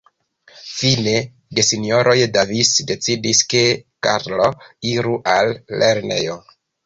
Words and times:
Fine 0.67 1.11
gesinjoroj 1.59 2.15
Davis 2.37 2.71
decidis, 2.91 3.43
ke 3.53 3.61
Karlo 4.07 4.49
iru 4.95 5.15
al 5.37 5.55
lernejo. 5.83 6.41